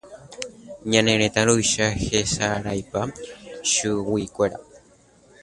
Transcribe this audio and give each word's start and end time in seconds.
Ñane 0.91 1.13
retã 1.21 1.41
ruvicha 1.47 1.85
hesaraipa 2.03 3.01
chuguikuéra. 3.71 4.57